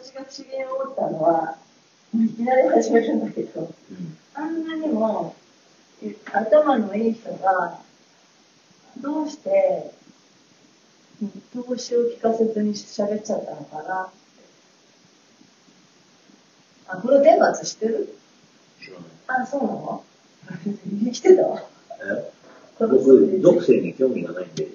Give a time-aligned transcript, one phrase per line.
[0.00, 1.56] 私が不思議に思ったのは、
[2.14, 4.16] いきなり始めるんだけど、うん。
[4.32, 5.34] あんなにも
[6.32, 7.80] 頭のいい人が、
[9.00, 9.92] どうして、
[11.20, 11.28] 見
[11.64, 14.12] 通しを聞かせずに喋っちゃったのかなって。
[16.86, 18.14] あ、この天罰知ってる？
[18.80, 19.42] 知らない。
[19.42, 20.04] あ、そうなの？
[21.04, 21.42] 生きてた？
[21.42, 21.60] わ。
[22.00, 22.32] え？
[22.78, 24.68] 僕、属性に興味がないんで、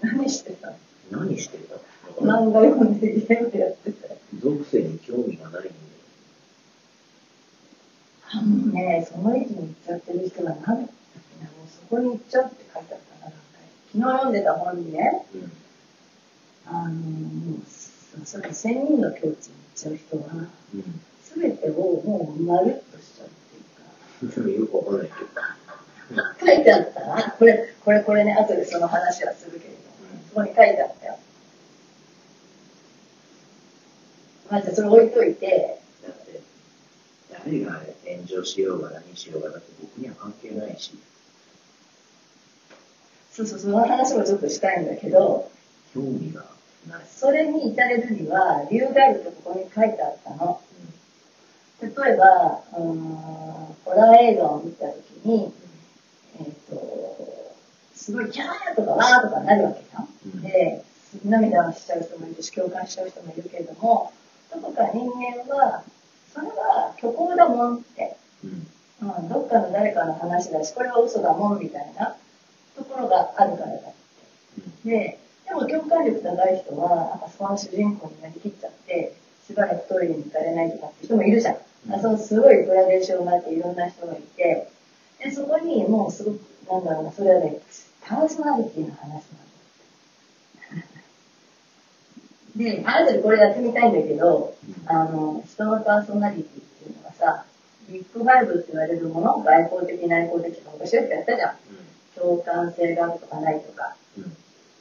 [0.00, 0.72] 何してた？
[1.10, 1.74] 何してた？
[2.20, 3.93] 漫画読んでゲームやってて。
[4.44, 5.70] 属性に興味がないんで、
[8.30, 10.88] あのね、その域に行っちゃってる人が何だっけな、も
[11.64, 13.36] うそこに行っちゃうって書いてあったな、な
[13.92, 15.52] 昨日読んでた本にね、うん。
[16.66, 19.36] あの、もう、それ千人の境地に行っ
[19.74, 20.24] ちゃう人は、
[20.74, 21.00] うん。
[21.22, 21.72] すべてを
[22.04, 23.28] もうまるっとしちゃう
[24.26, 25.44] っていうか、よくわかんないけど。
[26.46, 27.34] 書いてあったな。
[27.38, 29.80] これ、これ、これね、後でその話はするけれど、
[30.28, 31.18] そこに書いてあったよ。
[34.50, 36.40] まあ、じゃあそれ置いといて、だって、
[37.44, 40.98] 誰が炎上しようが何しようが、だって僕には関係ないし、
[43.32, 45.50] そうそう、その話もちょっとしたいんだけど、
[45.92, 46.44] 興味が
[46.88, 47.06] ない。
[47.10, 50.60] それに至れるには理由があるとここに書いてあったの。
[51.82, 53.04] 例えば、うーん、
[53.84, 55.52] ホラー映画を見たときに、
[56.38, 57.54] えっ、と、
[57.94, 60.08] すごいキャーとかワーとかなるわけじゃん。
[60.26, 60.84] うんで、
[61.24, 64.12] 涙をしちゃう人もいるし、共感しちゃう人もいるけれども、
[64.54, 65.82] どこか人間は、
[66.32, 68.66] それは虚構だもんって、うん。
[69.02, 72.16] うん、どっかの誰かの話だし、これは嘘だもんみたいな
[72.76, 73.78] ところがあるからだっ
[74.84, 74.88] て。
[74.88, 79.14] で、でも共感力高い人は、なんかそこの主人公になりきっちゃって、
[79.46, 81.56] しばらくトイレに行かれないとかって人もいるじゃん。
[81.92, 84.68] あそうすごいグラデーションがあっていろんな人がいて、
[85.22, 87.60] で、そこにもうすごく、なんだろうな、それはね、
[88.00, 89.24] パーソナリティの話なんだ。
[92.56, 94.54] で、あなたでこれやってみたいんだけど、
[94.86, 97.44] あの、人のパーソナリティっていうのはさ、
[97.88, 101.56] ビッグファイブって言われるもの、外交的、内向的とか昔よくやったじゃん。
[102.14, 103.96] 共感性があるとかないとか。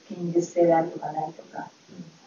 [0.10, 1.70] 堅実性があるとかないとか、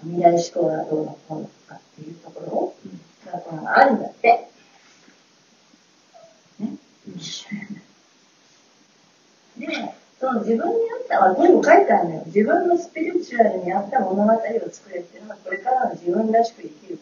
[0.03, 3.33] 未来志向がどうのこうのとかっていうところうん。
[3.33, 4.49] がこのあるんだって。
[6.59, 6.77] ね。
[7.07, 7.17] うん。
[9.61, 9.67] で、
[10.19, 12.23] その自分に合った、あ、これも書いてあるのよ。
[12.27, 14.37] 自分のスピリチュアルに合った物語を
[14.71, 16.99] 作れっていうのは、これからの自分らしく生きる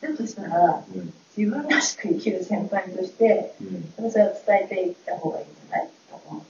[0.00, 1.14] だとしたら、うん。
[1.36, 4.10] 自分らしく生きる先輩として、うん。
[4.10, 5.88] それは伝えていった方がいいんじゃない？
[6.10, 6.46] と思って。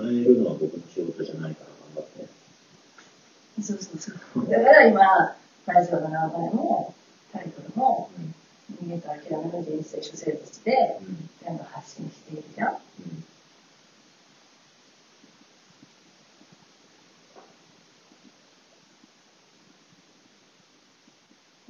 [0.00, 0.12] うん。
[0.12, 2.26] 伝えるのは僕の仕事じゃないから頑張って。
[3.62, 4.48] そうそうそう。
[4.50, 5.00] だから今、
[5.66, 6.94] ラジオの名前も、
[7.32, 8.34] タイトルも、うん。
[8.82, 10.98] 人間と諦めの人生諸生物で。
[11.44, 12.78] 全部発信しているじゃん。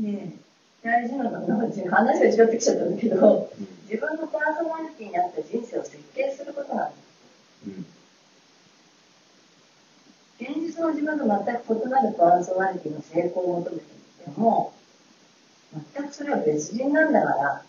[0.00, 0.04] うん。
[0.12, 0.36] で、
[0.82, 3.52] 大事なのは、話が違ってきちゃったんだけど、
[3.90, 6.92] 自分のパーソナリティに合った人生を設計することなんだ。
[7.66, 7.86] うん。
[10.40, 11.38] 現実の自分と全
[11.78, 14.72] く異なるパーソナリティの成功を求めていても、
[15.94, 17.62] 全くそれは別人なんだから、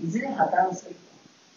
[0.00, 0.96] いずれ破綻する。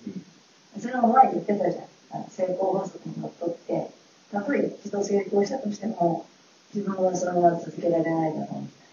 [0.08, 0.82] うん。
[0.82, 1.82] それも前言ってたじゃ
[2.20, 2.30] ん。
[2.30, 3.92] 成功法則にのっとって、
[4.32, 6.26] たとえ一度成功したとしても、
[6.74, 8.84] 自分はそのまま続けられないだろうみた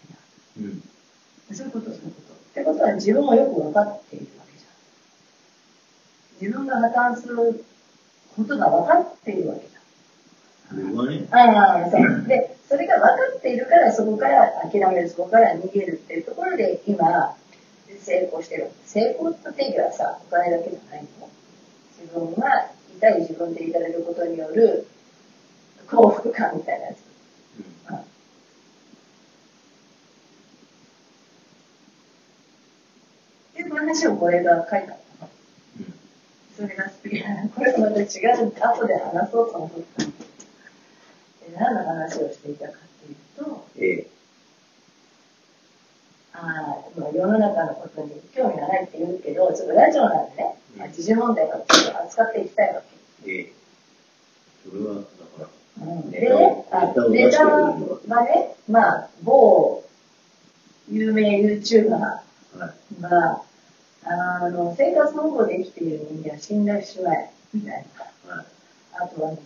[0.60, 0.82] いうん。
[1.48, 1.56] な。
[1.56, 2.34] そういうこと、そういうこと。
[2.34, 4.68] ってことは自分をよく分かっているわけじゃ
[6.48, 6.50] ん。
[6.50, 7.64] 自分が破綻する
[8.36, 9.68] ことが分かっているわけだ。
[9.68, 9.77] 僕はね、
[11.30, 12.24] ああ、そう。
[12.26, 17.36] で、それが分かっているから、そこから諦める、そこから逃げるっていうところで、今、
[18.00, 18.70] 成功してる。
[18.84, 21.28] 成功の定義はさ、お金だけじゃないの。
[22.00, 24.86] 自分が痛い自分でいられることによる
[25.86, 26.98] 幸福感みたいなやつ。
[27.90, 27.96] うん。
[27.96, 28.02] うん
[33.58, 34.96] っていう話をこれが書いたの。
[35.80, 35.94] うん。
[36.56, 37.24] それがスピリ
[37.56, 40.17] これとまた違う、後で話そうと思った。
[41.72, 42.76] の話をしていたかっ
[43.06, 44.06] ていうと、ええ。
[46.34, 52.82] ああ、まあ世の中のことに興味がないって言うけど、ちょっとラジオなんでね、まあ時事問題をちょっと扱っていきたいわ
[53.24, 53.30] け。
[53.30, 53.52] ええ。
[54.68, 55.50] それは、だか
[55.80, 59.84] ら、うん、でね、あネタははね、まあ、某
[60.90, 62.22] 有名 YouTuber は
[62.98, 63.02] い。
[63.02, 63.42] が、
[64.04, 67.86] あの、生活保護で生きている人間は死んだしまえ、みたい
[68.26, 68.34] な。
[68.34, 68.46] はい。
[69.00, 69.36] あとはな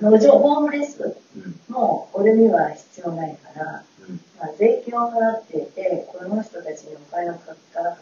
[0.00, 1.60] んだっけ、えー路上ホームレスうん。
[1.68, 4.20] も俺には必要ないから、うん。
[4.38, 7.54] まあ、税金を払っていて、この人たちにお金がか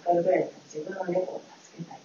[0.05, 1.41] かるぐらいだったら自分の猫を
[1.73, 1.99] 助けたい。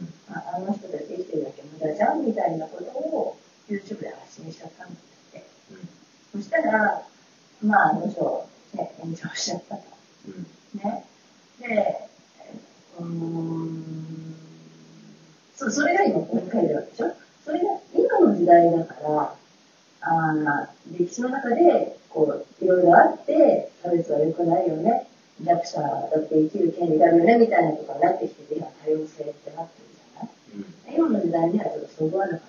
[0.00, 0.08] うん。
[0.28, 3.36] まあ、あの人たち生きてるだけ無駄じゃんみたいなことを
[3.68, 4.98] YouTube で発信しちゃったんだっ
[5.32, 5.44] て。
[6.70, 7.02] ら、
[7.62, 9.82] まあ、あの女、ね、炎上しちゃったと。
[10.28, 10.46] うん。
[10.80, 11.04] ね。
[11.60, 12.08] で、
[12.98, 14.34] うーん、
[15.56, 17.12] そう、それが今ここに書いてあるでしょ？
[18.44, 19.34] 時代だから、
[20.02, 25.08] あー歴史の中で、こう、いろいろあって、差別は良くないよね。
[25.42, 30.28] 弱者だって生きる権利があるよね、みたいなとこになってきてて、今多様性ってなってるじゃな
[30.92, 30.96] い？
[30.96, 31.10] うん。
[31.10, 32.40] 今の時代にはちょっとそぐわなかっ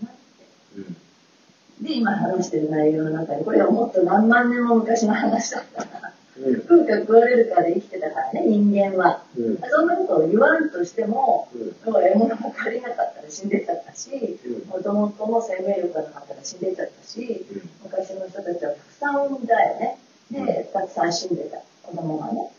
[0.00, 0.46] たんだなって。
[0.78, 1.84] うん。
[1.84, 6.54] で、今話してる内容の中で、これはもっと何万年も昔の話だったから、うん。
[6.62, 7.99] 食うか食われるかで生きてた
[8.30, 9.24] からね、人間は。
[9.36, 9.58] うん。
[9.58, 14.10] そんなことを言わんとしても、うん要は獲物が借りなかったら死んでっちゃったし
[14.44, 19.98] うん、もともとの生命力がなかったら死んでっちゃったし、うん昔の人たちはたくさん産んだよね。
[20.30, 22.52] で、たくさん死んでた、子供がね。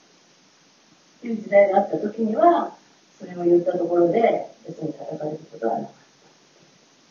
[1.19, 2.75] っていう時代があった時には、
[3.19, 5.93] それを言ったところで、別に叩かれることはなかっ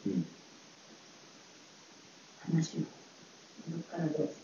[0.07, 0.23] うん。
[0.23, 0.29] た。
[2.53, 2.81] 話を。
[2.81, 4.29] どっからどうつなげる？
[4.33, 4.40] か。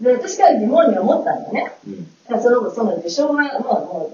[0.00, 1.72] で、私から疑問に思ったんだよね。
[1.86, 2.42] うん。
[2.42, 4.12] その、その、障害が、も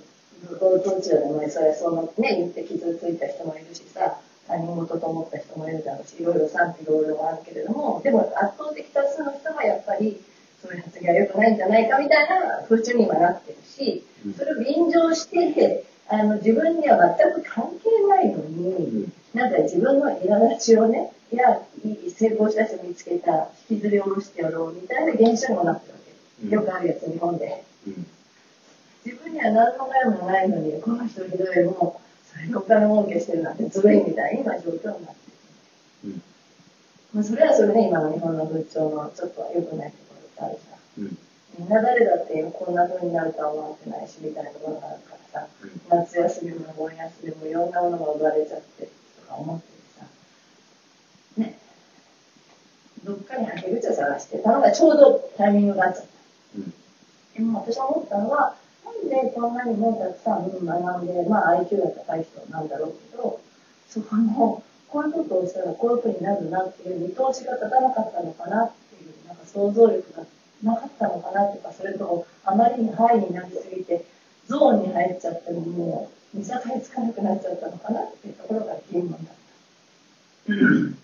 [0.49, 10.21] う、もう、同等中でも、それ、その、ね、言って傷ついた人もいるしさ、他人事と思った人もいるだろうし、いろいろ賛否両論あるけれども、でも圧倒的多数の人はやっぱり、
[10.63, 19.13] そういう発言は良くないんじゃないかみたいな風潮に今なってるしうん、それを便乗して、あの、自分には全く関係ないのに、うん。
[19.33, 26.11] なんか自分の苛立ちをね、いや、いい成功した人見つけた、引きずり下ろしてやろうみたいな現象にもなってるわけ。
[26.45, 27.65] うんよくあるやつ、日本で。
[27.87, 28.07] うん。
[29.05, 35.31] 自分には何の害もないのに、この人ひどいもう、それでお金儲けしてるなんてずるいみたいな今状況になって
[36.05, 36.07] る。
[36.07, 36.23] うん。
[37.13, 40.59] まあ、それはそれで今の日本の風潮のちょっと良くないところってある
[40.97, 41.05] じゃん。
[41.05, 41.19] うん。
[41.59, 49.65] みんな誰だってこんな風になるとは思ってないし、みたいなところがあるからさ、うん夏休みもお盆休みもいろんなものが奪われちゃってとか思って
[49.99, 50.07] さ、
[51.37, 51.59] ね、
[53.11, 56.11] どっかにはけ口を探してたのがちょうどタイミングがあっちゃった。
[56.59, 56.75] うん。
[57.35, 58.55] でも私は思ったのは、
[58.85, 63.41] なんでこんなにもたくさん学んで、まあ IQ が高い人なんだろうけど、
[63.89, 70.25] そこの、こういうことをしたらこういうふうになるなっていう見通しが立たなかったのかなっていう、なんか想像力が
[70.63, 74.05] なかったのかなとか、それともあまりにハイになりすぎて、
[74.47, 79.19] ゾーンに入っちゃってもう、見境つかなくなっちゃったのかなっていうところが疑問だっ
[80.47, 80.95] た。